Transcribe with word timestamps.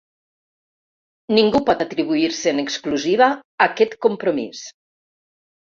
Ningú 1.39 1.61
pot 1.67 1.83
atribuir-se 1.85 2.55
en 2.55 2.63
exclusiva 2.65 3.29
aquest 3.69 3.97
compromís. 4.09 4.67